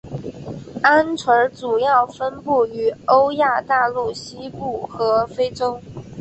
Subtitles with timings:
[0.81, 5.79] 鹌鹑主要分布于欧亚大陆西部和非洲。